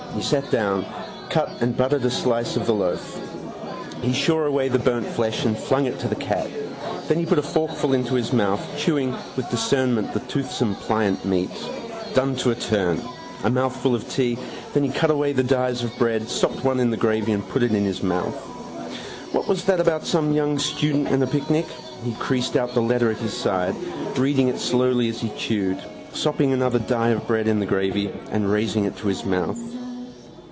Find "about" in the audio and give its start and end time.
19.79-20.05